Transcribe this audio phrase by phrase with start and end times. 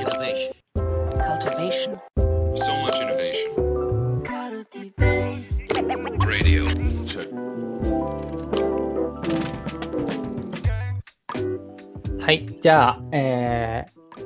[0.00, 0.54] Innovation.
[1.20, 2.00] cultivation,
[2.54, 3.52] So much innovation.
[6.26, 6.64] Radio.
[7.06, 7.28] Check.
[12.18, 12.46] はい。
[12.62, 14.24] じゃあ、えー、フ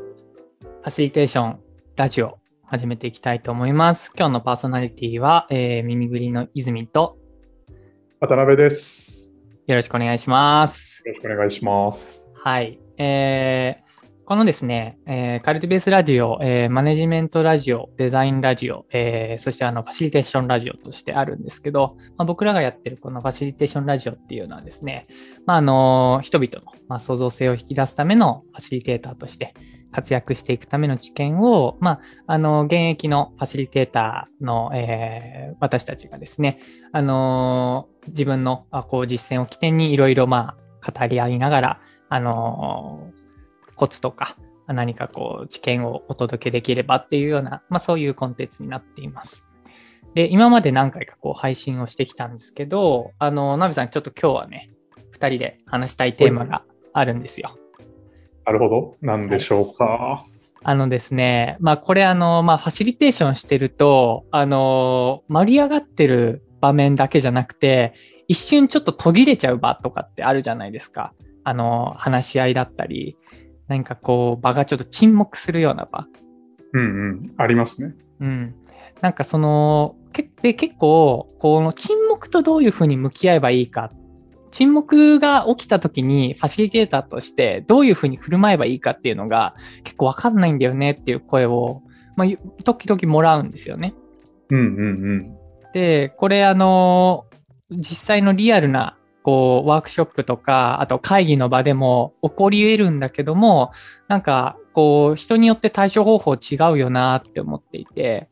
[0.84, 1.61] ァシリテーション
[1.96, 4.12] ラジオ始めていきたいと思います。
[4.16, 7.18] 今日のパーソナリティは、えー、耳ぐりの泉と
[8.20, 9.29] 渡辺です。
[9.66, 11.02] よろしくお願いします。
[11.04, 12.25] よろしくお願いします。
[12.32, 12.79] はい。
[12.96, 13.84] えー
[14.27, 25.05] このですね、えーカルティベースラジオ、えーマネジメントラジオ、デザインラジオ、えーそしてあのファシリテーションラジオとしてあるんですけど、まあ、僕らがやってるこのファシリテーションラジオっていうのはですね、
[25.45, 29.52] まあ、あの人々の、まあ、創造性を引き出すためのファシリテーターとして
[29.92, 36.59] 活躍していくための知見を、まあ、あの現役のファシリテーターの、えー私たちがですね、
[36.93, 40.37] あの自分のこう実践を起点にいろいろ語
[41.09, 43.10] り合いながら、あの
[43.74, 49.45] コツとか何かこう知見をお届けできればっていうような、まあそういうコンテンツになっています。
[50.15, 54.71] で、今まで何回かこう配信をしてきたんですけど、あの、ナビさんちょっと今日はね、
[55.10, 56.62] 二人で話したいテーマが
[56.93, 57.59] あるんですよ。
[58.46, 58.96] なるほど。
[59.01, 60.24] なんでしょうか。
[60.62, 67.93] あのですね、まあこれあの、まあファシリテーションしてると、あの、盛り上がってる場面だけじゃなくて、
[68.28, 71.12] 一瞬ちょっと途切れちゃう場とかってあるじゃないですか。
[71.43, 73.19] あの、話し合いだったり、
[73.69, 76.06] 何かこう場がちょっと沈黙するような場。
[76.72, 77.34] うんうん。
[77.37, 77.94] ありますね。
[78.21, 78.54] うん。
[79.00, 83.91] なんかその、けで結構、この沈黙とどういうふうに向き合えばいいか。
[84.50, 91.82] 沈黙が起きた時にファシリテーターとしてどういうふうに振る舞えばいいかっていうのが結構わかんないんだよねっていう声を、
[92.15, 93.94] まあ、ゆ時々もらうんですよね。
[94.50, 95.37] うんうん
[95.72, 97.26] で、これあの、
[97.69, 103.72] 実際のリアルなこうワークショップとか、あと会議の場でも起こり得るんだけども、
[104.06, 108.28] なんかこう人によって対処方法違うよなって思っていて、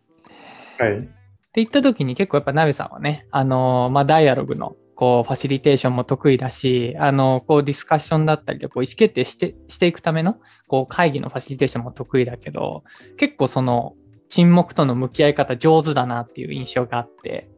[0.78, 0.86] うん。
[0.86, 0.98] はい。
[0.98, 1.10] って
[1.54, 10.36] 言った時に結構やっぱナベさんはね、あのまあ、ダイアログのこうファシリテーションも得意だし、あのこうディスカッションだったりでこう意思決定してしていくための
[10.68, 12.84] こう会議のファシリテーションも得意だけど、
[13.16, 13.94] 結構その
[14.28, 17.48] 沈黙との向き合い方上手だなっていう印象があって、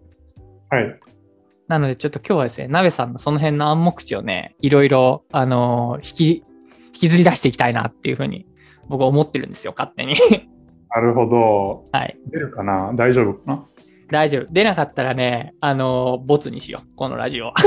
[0.71, 1.01] はい。
[1.69, 6.45] なのでちょっと今日はですね、ナベさんのその辺の暗黙知をね、いろいろ、あの引き、
[6.89, 8.47] 引きずり出していきたいなっていうふうに
[8.89, 10.15] 僕は思ってるんですよ、勝手に。
[10.95, 11.85] なるほど。
[11.91, 12.17] はい。
[12.31, 12.93] 出るかな？
[12.95, 13.67] 大丈夫かな？
[14.11, 14.47] 大丈夫。
[14.53, 16.89] 出なかったらね、あの、ボツにしよう。
[16.97, 17.53] このラジオ。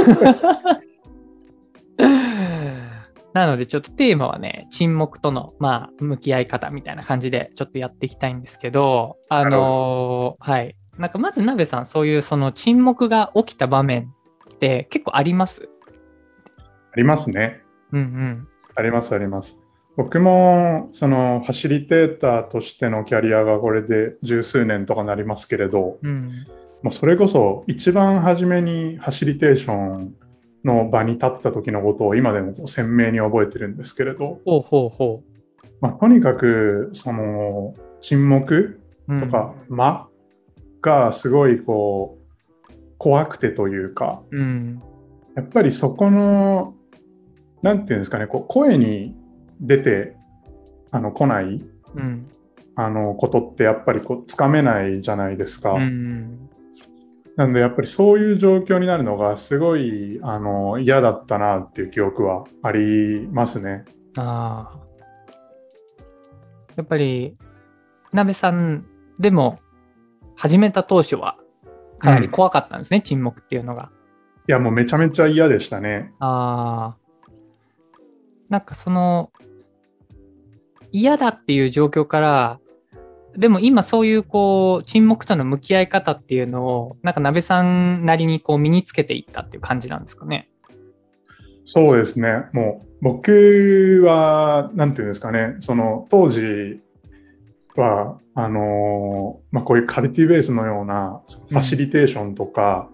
[3.33, 10.75] なので、ちょっとテーマはね、沈黙との、まあ、向き合い方みたいな感じで、ちょっとやっていきたいんですけど、あのはい。
[10.97, 14.13] なんか、まず、鍋さん、そういう、その沈黙が起きた場面
[14.53, 15.69] って結構あります？
[16.91, 17.61] ありますね。
[17.91, 18.47] うんうん。
[18.75, 19.57] ありますあります。
[19.95, 26.45] 僕も、その、ファシリテーターとしてのキャリアがこれで十数年とかなりますけれど、うん。
[26.83, 30.13] もうそれこそ一番初めにファシリテーション
[30.63, 35.23] の場に立った時のことを今でも鮮明に覚えてるんですけれど、ほうほうほ
[35.81, 38.79] まあ、とにかくその沈黙
[39.19, 40.06] とか、間
[40.87, 42.17] がすごいこ
[42.69, 44.81] う怖くてというかうん。
[45.35, 46.73] やっぱりそこの
[47.61, 49.15] なんていうんですかねこう声に
[49.59, 50.15] 出て
[50.91, 51.63] あの来ない
[51.95, 52.29] うん。
[52.75, 55.71] あのことってやっぱりこうつかめないじゃないですか。
[55.71, 56.49] うん。
[57.35, 63.83] なのでやっぱりそういう状況になるのがすごいあの嫌だったなっていう記憶はありますね。
[64.15, 64.87] ああ。
[66.77, 67.35] やっぱり、
[68.13, 68.85] 鍋さん
[69.19, 69.59] でも、
[70.37, 71.37] 始めた当初は、
[71.97, 73.89] かなり怖かったんですね、沈黙っていうのが。
[74.47, 76.13] いやもうめちゃめちゃ嫌でしたね。
[76.19, 77.31] ああ。
[78.47, 79.31] なんかその、
[80.91, 82.59] 嫌だっていう状況から、
[83.35, 90.49] でも今そういうこう、沈黙との向き合い方っていうのを、なんか鍋さんなりにこう身につけていったっていう感じなんですかね。
[91.65, 92.45] そうですね。
[92.53, 96.79] もう僕は、なんていうんですかね、その当時
[97.81, 102.89] は、あのまあ、こういうカルティベースのようなファシリテーションとか、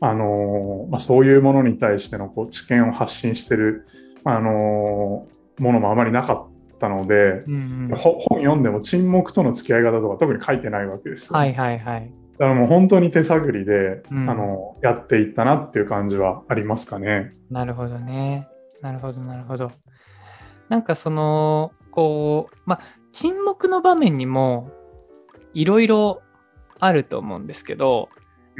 [0.00, 3.86] あのまあ、そういうものに対してのこう知見を発信してる、
[4.24, 5.26] あの
[5.58, 11.36] ものもあまりなかったので、うんうん、ほ本読んでも沈黙との付き合い方とか特に書いてないわけですよ。
[11.36, 12.12] はいはいはい。
[12.38, 17.32] だからもう本当に手探りで、うんあのやっていったなっていう感じはありますかね。
[17.50, 18.48] なるほどね。
[18.80, 19.70] なるほど、なるほど。
[20.70, 22.80] なんかその、こう、まあ、
[23.12, 24.70] 沈黙の場面にも
[25.54, 26.22] いろいろ
[26.78, 28.08] あると思うんですけど、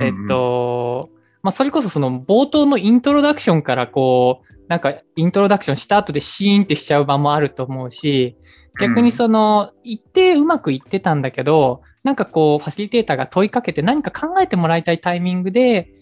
[0.00, 1.10] えっと、
[1.42, 8.36] まあ、それこそその冒頭のイントロダクションからこう、なんかイントロダクションした後でシーンってしちゃう場もあると思うし、
[8.78, 15.92] 逆にその、一定うまくいってたんだけど、なんかこう、ファシリテーターが問いかけて何か考えてもらいたいタイミングで、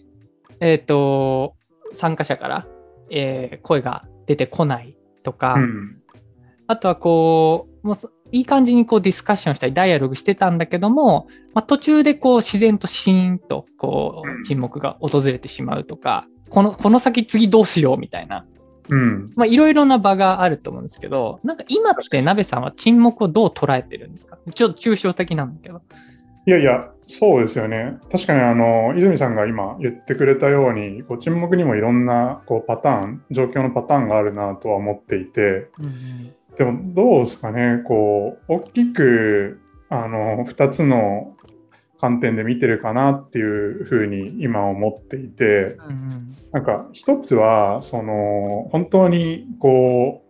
[0.59, 1.55] えっ、と、
[1.93, 2.67] 参加者から、
[3.09, 5.98] えー声が出てこないとか、うん。
[6.69, 18.45] あとはこう、もうそいい感じにこうディスカッションしたりダイアログしてたんだけども、まあ、途中でこう自然とシーンとこうんう沈黙が訪れてしまうとか、この、この先次どうしようみたいな、
[18.89, 19.25] うん。
[19.35, 24.37] まあいろいろな場があると思うんですけど、なんか今って鍋さんは沈黙をどう捉えてるんですか？
[24.53, 25.81] ちょっと抽象的なんだけど。
[26.45, 27.97] いやいや、そうですよね。
[28.11, 41.37] 確かにあの泉さんが今言ってくれたように、こう沈黙にもいろんなこうパターン、状況のパターンがあるなとは思っていて、うんでもどうですかね、こう大きくあの2つの
[42.01, 50.21] 観点で見てるかなっていうふうに今思っていて、うんなんか一つはその本当にこ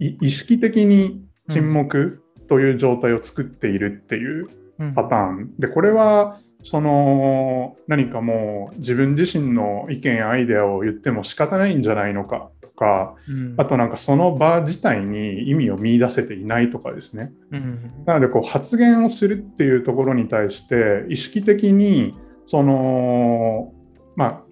[0.00, 4.94] うい意識的に沈黙という状態を作っているっていううん。
[4.94, 5.50] パターン。
[5.58, 13.54] でこれはその何かもう自分自身の意見やアイデアを言っても仕方ないんじゃないのかとかうん。
[13.56, 17.32] あとなんかその場自体に意味を見出せていないとかですね。
[17.52, 18.04] うん。
[18.04, 22.14] なのでこう発言をするっていうところに対して意識的に
[22.46, 23.72] その
[24.16, 24.42] まあ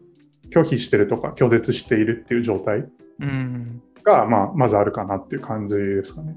[0.50, 2.87] 拒否してるとか拒絶しているっていう状態
[3.21, 3.82] うん。
[4.05, 6.37] が、まあ、まずあるかなっていう感じですかね。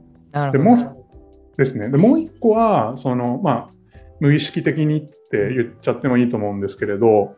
[0.52, 1.90] でもうですね。
[1.90, 3.70] でもう一個はその、まあ、
[4.20, 7.36] 無意識的にって言っちゃってもいいと思うんですけれど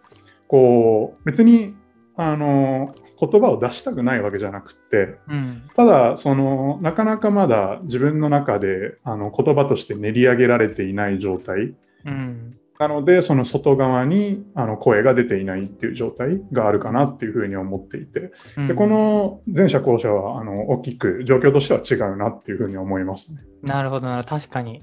[0.48, 1.76] こう別に
[2.16, 5.64] あの言葉を出したくないわけじゃなくってうん。
[5.76, 11.74] ただそのなかなかまだ自分の中であの言葉として練り上げられていない状態。
[12.06, 12.58] うん。
[12.78, 18.34] なのでその外側にあの声が出ていないっていう状態があるかなっていうふうに思っていて。
[18.58, 18.68] うん。
[18.68, 21.80] でこの前者後者はあの大きく状況としては
[22.10, 23.40] 違うなっていうふうに思いますね。
[23.64, 24.82] なるほどな確かに。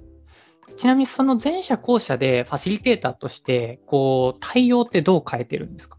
[0.79, 5.99] ちなみにその前者後者でファシリテーターとして、こう、対応ってどう変えてるんですか？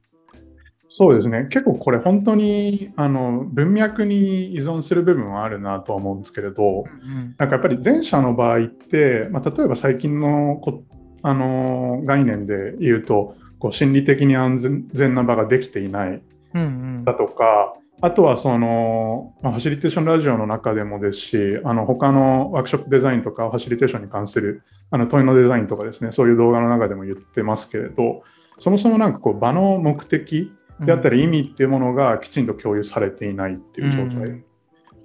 [0.96, 1.48] そうですね。
[1.50, 10.84] 結構これ本当にあの文脈に依存する部分はあるなとは思うんですけれどうんなんかやっぱり前者の場合って、まあ、例えば最近のこ
[11.24, 16.22] あの概念で言うとこう心理的に安全な場ができていない
[16.54, 16.66] うんう
[17.00, 17.04] ん。
[17.06, 24.62] だとかあとはその、まあファシリテーションラジオの中でもですしあの他のワークショップデザインとかファシリテーションに関する
[24.92, 28.22] あの問いのデザインとかですねそういう動画の中でも言ってますけれど
[28.60, 30.52] そもそもなんかこう場の目的
[30.86, 34.46] であったり意味っていうものがきちんと共有されていないっていう状態、うん。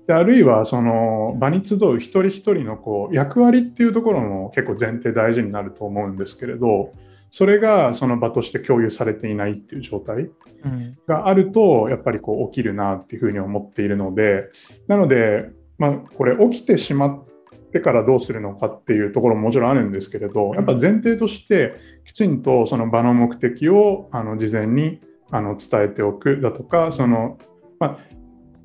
[0.06, 6.92] であるいはその場に集う一人一人のこう役割っていうところも結構前提大事になると思うんですけれど
[7.30, 10.30] それがその場として共有されていないっていう状態
[10.64, 10.98] うん。
[11.06, 14.44] があるとやっぱりこう起きるなっていうふうに思っているので
[14.86, 17.24] なので、まあ、これ起きてしまっ
[17.70, 21.74] てからどうするのかっていうところももちろんあるんですけれどやっぱ前提として
[22.06, 27.38] きちんとその場の目的をあの事前にあの伝えておくだとかその、
[27.78, 27.98] まあ、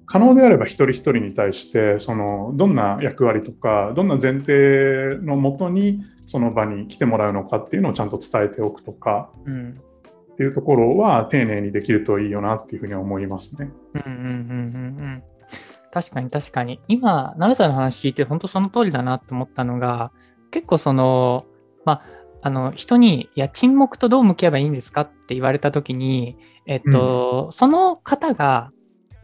[0.06, 9.82] 可能であれば一人一人に対してそのどんな役割とかどんな前提のもとにその場に来てもらうのかっていうのをちゃんと伝えておくとかうん
[10.34, 13.72] っていうところは丁寧にできるといいよなっていうふうに思いますね。
[13.94, 15.24] うんうんうんうんうん
[15.94, 16.82] 確かに確かに。
[16.88, 20.12] 今、ナベさんの話聞いて本当その通りだなと思ったのが、
[20.50, 21.46] 結構その、
[21.86, 22.02] まあ、
[22.42, 28.72] あの、人に、いや、沈黙とどう向き合えばいいんですかって言われたときに、えっと、その方が、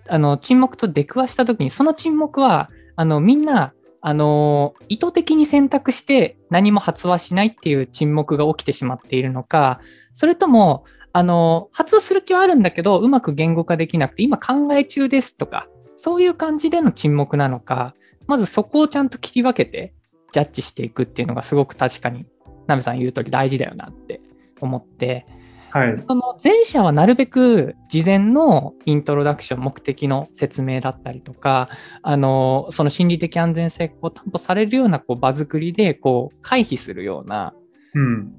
[0.08, 9.82] あの、沈黙と出くわしたときに、その沈黙は、あの、みんな、あの、意図的に選択して何も発話しないっていう沈黙が起きてしまっているのか、
[10.14, 17.94] それとも、あの、発話する気はあるんだけど、うまく言語化できなくて、今考え中ですとか、そういう感じでの沈黙なのか、
[18.28, 19.94] まずそこをちゃんと切り分けて、
[20.32, 22.26] ジャッジしていくっていうのがすごく確かに、
[22.68, 24.22] ナメさん言う通り大事だよなって
[24.62, 25.26] 思って、
[25.72, 31.70] はい、その前者はなるべく事前のイントロダクション、目的の説明だったりとか、
[32.02, 37.54] あの、その心理的安全性を担保されるようなこう場作りでこう回避するような、
[37.94, 38.34] うん、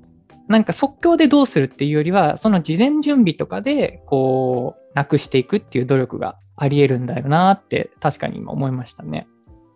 [0.49, 9.29] なんか即興でどうするっていうよりは、その事前準備とかで、こう、なくしていくっていう努力があり得るんだよなって、確かに今思いましたね。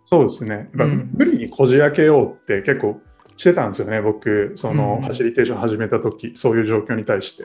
[0.05, 0.55] そうですね。
[0.55, 3.01] やっぱうん無理にこじ開けようって結構
[3.37, 7.45] してたんですよね、僕、そのうんファシリテーション始めた時、そういう状況に対して。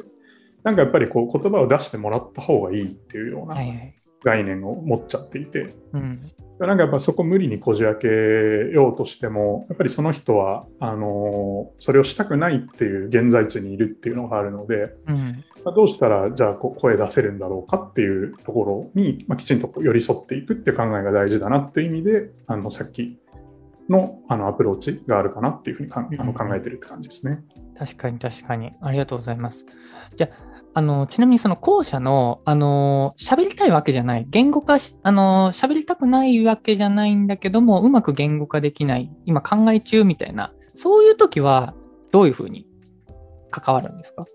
[0.64, 3.96] なんかやっぱりこう言葉を出してもらった方がいいっていうようないははい。
[4.24, 6.30] 概念を持っちゃっていて、うん。
[6.60, 15.46] なんかやっぱそこ無理にこじ開けようとしても、やっぱりその人はあのそれをしたくないっていう現在地にいるっていうのがあるので、うん。
[15.64, 23.18] まあどうしたらじゃあ声出せるんだろうかっていうところに、まあ、きちんと寄り添っていくっていう考えが大事だなっていう意味で、あのさっき
[23.90, 27.40] のあのアプローチがあるかなっていうふうにかんあの考えてるって感じですね。
[27.78, 28.72] 確かに確かに。
[28.82, 29.66] ありがとうございます。
[30.16, 34.28] じゃあ、あの、ちなみにその後者の、あの、喋りたいわけじゃない。
[34.30, 39.12] 言語化し、あの、喋りたくないわけじゃないんだけども、うまく言語化できない。
[39.26, 40.54] 今考え中みたいな。
[40.76, 41.74] そういう時は、
[42.12, 42.68] どういうふうに
[43.50, 44.26] 関わるんですか？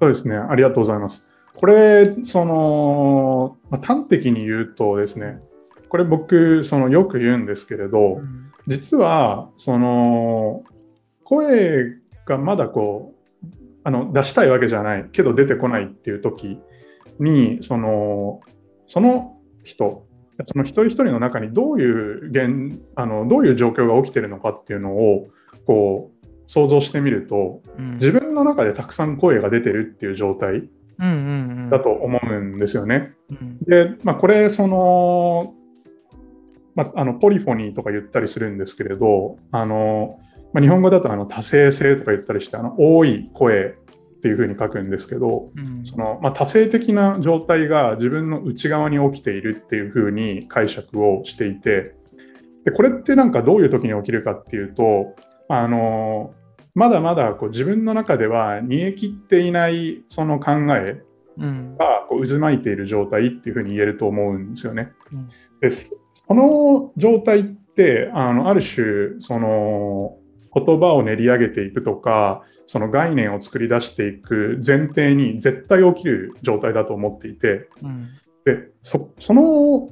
[0.00, 0.36] そうですね。
[0.36, 1.26] ありがとうございます。
[1.54, 5.40] これ、その、まあ、端的に言うとですね、
[5.88, 8.20] これ僕、そのよく言うんですけれど、
[8.66, 10.64] 実は、その、
[11.24, 13.46] 声がまだこう、
[13.84, 16.58] あの、出したいわけじゃないけど出てこないっていう時
[17.18, 18.40] に、その、
[18.86, 20.06] その人、
[20.46, 25.28] その一人一人の中にどういう現あのどういう状況が起きてるのかっていうのを
[25.66, 30.66] こう想像してみるとうん自分の中でたくさん声が出てるっていう状態
[31.00, 31.70] うんうんうん。
[31.70, 33.12] だと思うんですよね。
[33.30, 35.54] うんで、まあ、これその、
[36.74, 40.20] まあ、あのポリフォニーとか言ったりするんですけれどあの、
[40.52, 43.74] まあ、日本語だとあの多声性とか言ったりしてあの多い声
[44.20, 45.84] っていうふうに書くんですけどうん。
[45.84, 51.94] その、まあ、多性的な状態が自分の内側に起きているっていうふうに解釈をしていて
[52.64, 55.16] でこれってなんかどういう時に起きるかっていうと
[55.48, 56.34] あの
[56.74, 61.02] まだまだこう自分の中では煮え切っていないその考え
[61.38, 61.76] うん。
[61.76, 64.92] がこう渦巻いている状態っていうふうに言えると思うんですよね。
[65.12, 65.28] うん。
[65.60, 70.16] ですその状態ってあのある種その
[70.54, 78.08] 言葉を練り上げていくとかその概念を作り出していく前提に絶対起きる状態だと思っていてうん
[78.44, 79.90] でそその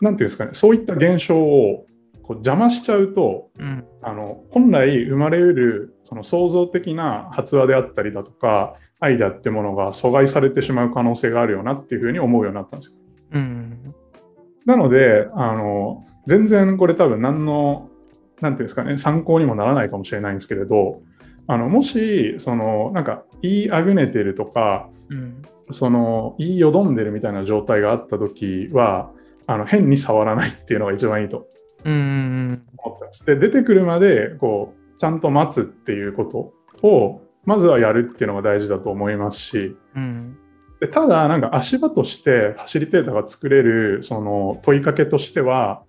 [0.00, 1.86] なんていうんですかねそういった現象を
[2.22, 12.96] こう邪魔しちゃうとうんあの本来生まれうるその創造的な発話であったりだとかアイデアってものが阻害されてしまう可能性があるよなっていうふうに思うようになったんですよ。
[14.66, 17.90] うんなのであの全然これ多分何の
[18.40, 21.02] なんていうんですかね参考にもならないかもしれないんですけれど
[21.46, 25.42] あのもしそのなんか言いあぐねてるとかうん。
[25.70, 29.10] その言いよどんでるみたいな状態があった時は
[29.46, 31.48] あの変に触らないっていうのが一番いいと
[31.84, 33.24] 思ってます。
[33.24, 40.38] で出てくるまでこうちゃんと待つっていうことをまずはやるっていうのが大事だと思いますしうん
[40.84, 45.82] でただなんか足場としてファシリテーターが作れるその問いかけとしては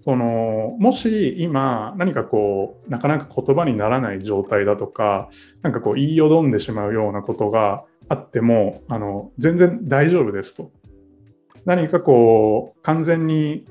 [0.00, 5.28] そのもし今何かこうなかなか言葉にならない状態だとか
[5.60, 10.70] なんかこう言いよどんでしまうようなことがあってもあの全然大丈夫ですと。
[11.66, 13.66] 何かこう完全に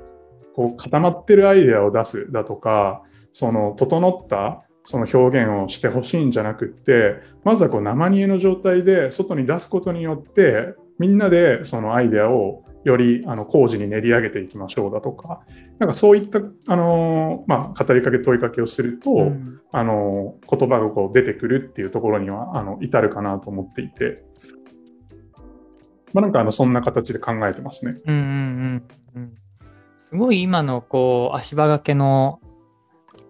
[0.55, 3.01] こう固まってるアイデアを出すだとか
[3.34, 15.41] その整ったその表現をしてほしいんじゃなくってまずはこう生煮えの状態で外に出すことによってみんなでそのアイデアをよりあの工事に練り上げていきましょうだとか
[15.77, 19.58] なんかそういったあの、まあ、語りかけ問いかけをすると、うん。
[19.74, 24.24] あの言葉がこう出てくるっていうところにはあの至るかなと思っていて、
[26.13, 27.98] まあ、なんかあのそんな形で考えてますね。
[28.06, 29.34] うんうんうんうん。
[30.10, 32.39] すごい今のこう足場掛けの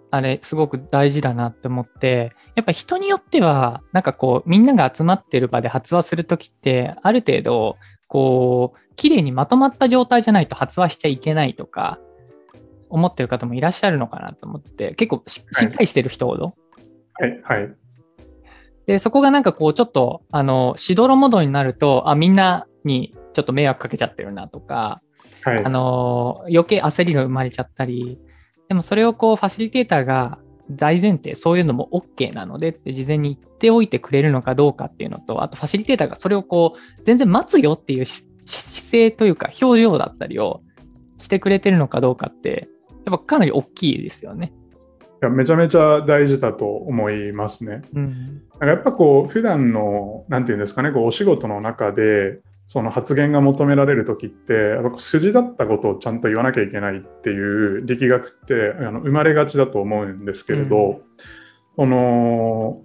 [0.10, 12.00] あれすごく大事だなって思ってやっぱ人によってはなんかこうみんなが集まってる場で発話するときってある程度こう綺麗にまとまった状態じゃないと発話しちゃいけないとか
[12.90, 16.56] 思ってる方もいらっしゃるのかなと思ってて結構しっかりしてる人ほど、
[17.16, 17.76] はい、はい、
[18.88, 25.02] で、そこがなんかこう、ちょっと、あの、しどろもどになると、あ、みんなにちょっと迷惑かけちゃってるなとか、
[25.44, 25.66] はい。
[25.66, 28.18] あ、の、余計焦りが生まれちゃったり、
[28.68, 40.62] でもそれをこう、ファシリテーターが大前提、そういうのも OK なのでって事前に言っておいてくれるのかどうかっていうのと、あとファシリテーターがそれをこう、全然待つよっていうし姿勢というか、表情だったりを
[41.18, 42.68] してくれてるのかどうかって、
[43.06, 44.54] やっぱかなり大きいですよね。
[45.22, 47.82] いやめちゃめちゃ大事だと思いますね。
[47.96, 48.14] うん。
[48.14, 61.04] なんかやっぱこう普段のなんていうんですかねこうお仕事の中でその発言が求められる時ってやっぱ筋立ったことをちゃんと言わなきゃいけないっていう力学ってあの生まれがちだと思うんですけれど、う
[61.78, 62.82] この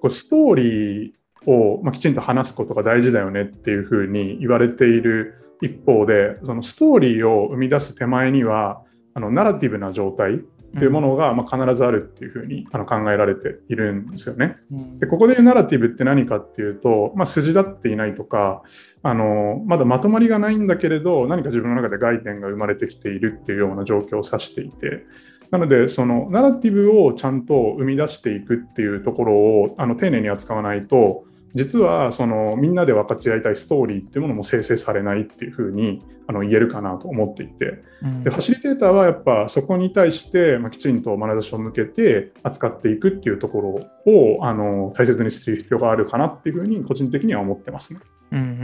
[0.00, 8.82] こうストーリーを、まあ、きちんと話すことが大事だよねっていうふうに言われている一方でそのストーリーを生み出す手前には
[9.14, 10.40] あのナラティブな状態
[10.76, 14.56] っていうものが、まあ、必ずあるっていうふうにあの考えられているんですよね。
[14.70, 18.62] うんでここで言うナラティブって何かっていうと、まあ、筋立っていないとか
[19.02, 25.06] あのまだまとまりがないんだけれど何か自分の中で概念が生まれてきているっていうような状況を指していて
[25.50, 48.00] なのでそのナラティブをちゃんと生み出していくっていうところをあの丁寧に扱わないと実はそのみんなで分かち合いたいストーリーっていうものも生成されないっていうふうにあの言えるかなと思っていてうんでファシリテーターはやっぱそこに対して、まあ、きちんと眼差しを向けて扱っていくっていうところをあの大切にする必要があるかなっていうふうに個人的には思ってますね。
[48.32, 48.56] うんうんうんう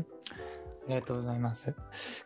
[0.00, 0.06] ん
[0.86, 1.72] ありがとうございます。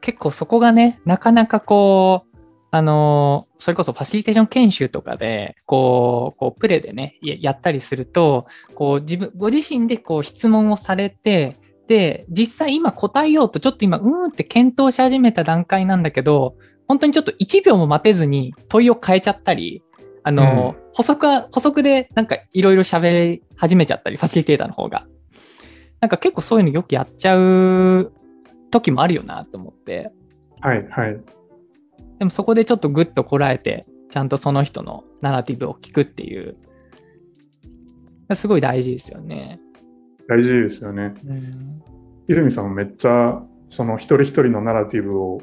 [0.00, 2.37] 結構そこがね、なかなかこう、
[2.70, 8.46] あのーそれこそファシリテーション研修とかで、こう、こう、プレでね、ややったりすると、
[8.76, 11.56] こう、自分、ご自身でこう、質問をされて、
[11.88, 16.54] で、実際今答えようと、ちょっと今、うーんって検討し始めた段階なんだけど、
[16.86, 19.82] 本当にちょっと1秒も待てずに問いを変えちゃったり、
[20.22, 25.06] あのー補足は、補足でなんかいろいろ喋り始めちゃったり、ファシリテーターの方が。
[26.00, 28.12] なんか結構そういうのよくやっちゃう
[28.70, 30.12] 時もあるよなと思って。
[30.60, 31.37] はいはい
[32.18, 36.56] でもそこでちょっとグッとこらえて、ちゃんとその人のナラティブを聞くっていう。
[38.34, 39.60] すごい大事ですよね。
[40.28, 41.14] 大事ですよね。
[41.24, 41.82] うん。
[42.26, 45.40] 泉さんもめっちゃその一人一人のナラティブを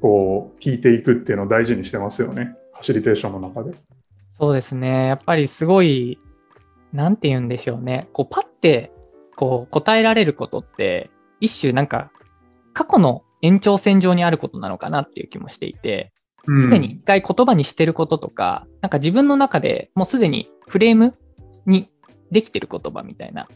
[0.00, 2.54] こう聞いていくっていうのを大事にしてますよね。
[2.74, 3.76] ファシリテーションの中で。
[4.32, 5.08] そうですね。
[5.08, 6.18] やっぱりすごい、
[6.92, 8.08] なんて言うんでしょうね。
[8.12, 8.92] こう、パッて、
[9.34, 12.12] こう、答えられることって、一種なんか、
[12.72, 16.17] 過去の延長線上にあることなのかなっていう気もしていて、うん
[16.56, 21.14] すでに一回言葉にしてることとか、なんか自分の中でもうすでにフレーム
[21.66, 21.90] に
[22.30, 23.48] できてる言葉みたいな。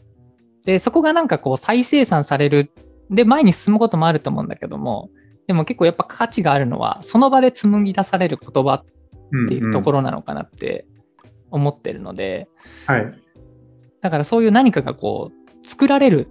[0.65, 2.71] で、そこがなんかこう再生産される。
[3.09, 5.09] で、前に進むこともあると思うんだけども、
[5.47, 8.85] でも結構やっぱ価値があるのは、その場で紡ぎ出される言葉っ
[9.47, 9.97] ていうところ。
[9.97, 10.85] ろなのかなって
[11.51, 12.47] 思ってるので、
[12.87, 13.13] はい。
[14.01, 16.27] だからそういう何かがこう、作られる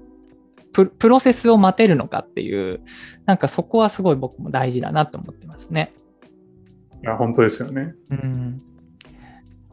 [0.73, 2.81] ププロセスを待てるのかっていう、
[3.27, 5.93] なんかそこはすごい僕も大事だなと思ってますね。
[7.03, 7.95] いや、本当ですよね。
[8.11, 8.59] うん。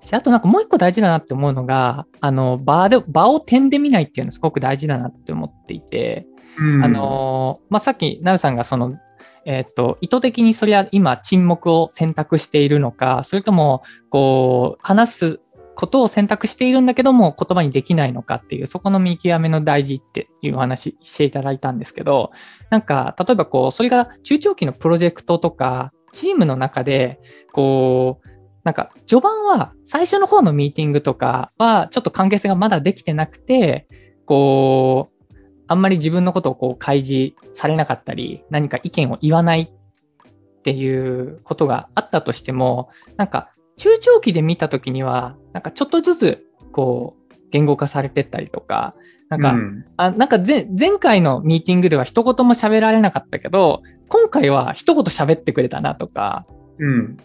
[0.01, 6.25] しあとなんかもう一個大事だなって思うのが、あの、場で、場を点で見ないっていうのすごく大事だなって思っていて、
[6.57, 8.97] うんあのーまあ、さっき、なるさんがその、
[9.45, 15.39] えっ、と、意図的にそれは今沈黙を選択しているのか、それとも、こう、話す
[15.75, 22.31] ことを選択しているんだけども、言葉にできないのかっていう、そこの見極めの大事っていうお話していただいたんですけど、
[22.69, 27.19] なんか、例えばこう、それが中長期のプロジェクトとか、チームの中で、
[27.51, 28.27] こう、
[28.63, 33.87] なんか、序盤は、最初の方のミーティングとかは、ちょっと関係性がまだできてなくて、
[34.25, 35.19] こう、
[35.67, 48.95] あんまり自分のことをこう開示されなかったり、何か意見を言わないっていうことがあったとしても、なんか中長期で見たときには、なんかちょっとずつこう言語化されてったりとか、
[49.29, 56.45] なんか、うんあなんか前前回のミーティングでは一言も喋られなかったけど、今回は一言喋ってくれたなとか、
[56.79, 57.17] うん。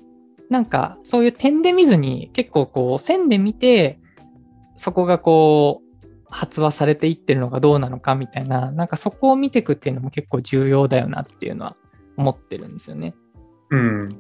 [0.51, 3.99] なんかそういう点で見ずに結構こう線で見て、
[4.77, 11.77] そこがこう発話されていってるのかどうなのかみたいな、なんかそこを見ていくっていうのも結構重要だよなっていうのは
[12.17, 13.14] 思ってるんですよね。
[13.71, 14.17] うん。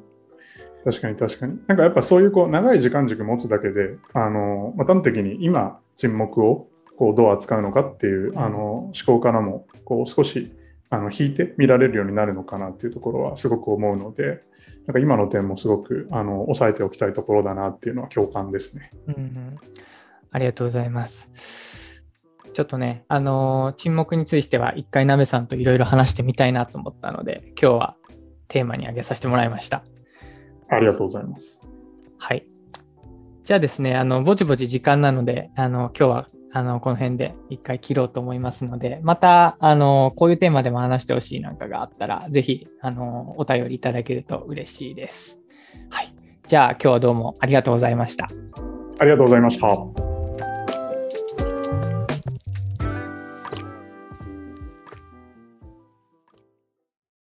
[0.84, 1.58] 確かに確かに。
[1.66, 10.52] なんかやっぱそういうこう長い時間軸持つだけで、あの、まあ、端的に今沈黙をこうどう扱うのかっていう、あの思考からもこう少し
[10.90, 14.42] あの引いて見られるようになるのかなっていうところはすごく思うので、
[14.86, 18.90] なんか今の点もすごくあの押さえておきたいところだなっていうのは共感ですね。
[19.08, 19.58] うんうん、
[20.30, 21.30] ありがとうございます。
[22.52, 27.96] ちょっとね、あのー沈黙については一回鍋さんといろいろ話してみたいなと思ったので、今日は
[28.46, 29.82] テーマに挙げさせてもらいました。
[30.68, 31.60] ありがとうございます。
[32.18, 32.46] はい。
[33.42, 45.40] じゃあですね、あの、ぼちぼち時間なので、あの、今日は、あの、この辺で一回切ろうと思いますので、また、あの、こういうテーマでも話してほしいなんかがあったら、ぜひ、あの、お便りいただけると嬉しいです。
[45.90, 46.14] はい。
[46.46, 48.28] じゃあ、今日はどうもありがとうございました。
[49.00, 50.03] ありがとうございました。